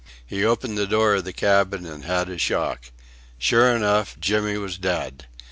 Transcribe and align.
He 0.25 0.43
opened 0.43 0.79
the 0.79 0.87
door 0.87 1.13
of 1.13 1.25
the 1.25 1.31
cabin 1.31 1.85
and 1.85 2.05
had 2.05 2.27
a 2.27 2.39
shock. 2.39 2.85
Sure 3.37 3.69
enough, 3.75 4.17
Jimmy 4.19 4.57
was 4.57 4.79
dead! 4.79 5.27